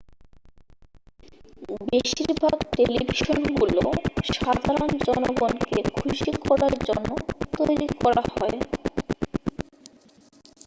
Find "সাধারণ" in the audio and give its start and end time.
4.31-4.89